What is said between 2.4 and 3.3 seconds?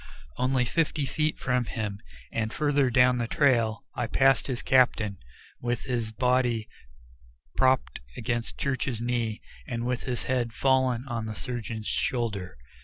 farther down the